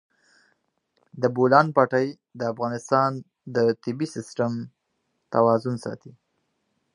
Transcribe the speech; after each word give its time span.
د 1.21 1.23
بولان 1.35 1.67
پټي 1.75 2.07
د 2.39 2.41
افغانستان 2.53 3.11
د 3.55 3.57
طبعي 3.83 4.07
سیسټم 4.15 4.53
توازن 5.33 5.75
ساتي. 5.85 6.11